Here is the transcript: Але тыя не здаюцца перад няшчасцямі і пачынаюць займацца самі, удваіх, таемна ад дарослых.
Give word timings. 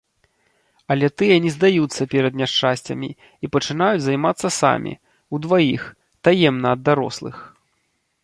Але 0.93 1.07
тыя 1.21 1.35
не 1.45 1.49
здаюцца 1.55 2.05
перад 2.13 2.33
няшчасцямі 2.41 3.09
і 3.47 3.51
пачынаюць 3.55 4.01
займацца 4.05 4.47
самі, 4.61 4.93
удваіх, 5.39 5.83
таемна 6.29 6.69
ад 6.79 6.85
дарослых. 6.89 7.35